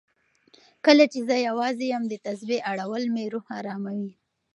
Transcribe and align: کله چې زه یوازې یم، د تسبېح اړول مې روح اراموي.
کله 0.85 1.05
چې 1.11 1.19
زه 1.27 1.35
یوازې 1.47 1.85
یم، 1.93 2.03
د 2.09 2.13
تسبېح 2.25 2.61
اړول 2.71 3.03
مې 3.13 3.25
روح 3.33 3.45
اراموي. 3.59 4.11